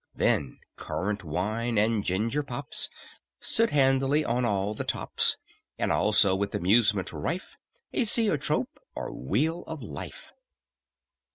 [0.15, 2.89] Then currant wine and ginger pops
[3.39, 5.37] Stood handily on all the "tops;"
[5.77, 7.55] And also, with amusement rife,
[7.93, 10.33] A "Zoetrope, or Wheel of Life."